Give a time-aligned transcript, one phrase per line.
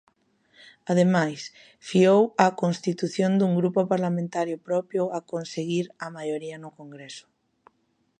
[0.91, 1.41] Ademais,
[1.89, 7.25] fiou a constitución dun grupo parlamentario propio a conseguir a maioría no Congreso.